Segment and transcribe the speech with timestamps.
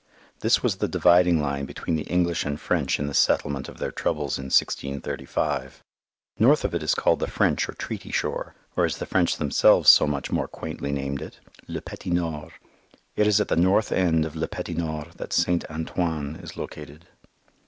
[0.39, 3.91] This was the dividing line between the English and French in the settlement of their
[3.91, 5.83] troubles in 1635.
[6.39, 9.91] North of it is called the French or Treaty Shore, or as the French themselves
[9.91, 12.53] so much more quaintly named it, "Le Petit Nord."
[13.15, 15.69] It is at the north end of Le Petit Nord that St.
[15.69, 17.05] Antoine is located.